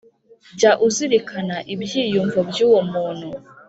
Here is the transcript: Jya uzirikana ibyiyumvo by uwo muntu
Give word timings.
Jya 0.57 0.71
uzirikana 0.87 1.57
ibyiyumvo 1.73 2.39
by 2.49 2.57
uwo 2.67 2.79
muntu 2.91 3.29